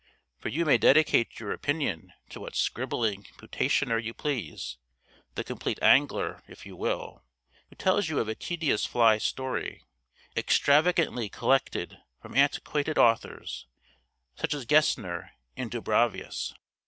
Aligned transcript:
'For 0.39 0.49
you 0.49 0.65
may 0.65 0.79
dedicate 0.79 1.39
your 1.39 1.51
opinion 1.53 2.11
to 2.29 2.39
what 2.39 2.55
scribbling 2.55 3.25
putationer 3.37 3.99
you 4.03 4.15
please; 4.15 4.77
the 5.35 5.43
Compleat 5.43 5.77
Angler 5.79 6.41
if 6.47 6.65
you 6.65 6.75
will, 6.75 7.23
who 7.69 7.75
tells 7.75 8.09
you 8.09 8.17
of 8.17 8.27
a 8.27 8.33
tedious 8.33 8.83
fly 8.83 9.19
story, 9.19 9.83
extravagantly 10.35 11.29
collected 11.29 11.99
from 12.19 12.35
antiquated 12.35 12.97
authors, 12.97 13.67
such 14.35 14.55
as 14.55 14.65
Gesner 14.65 15.33
and 15.55 15.69
Dubravius.' 15.69 16.55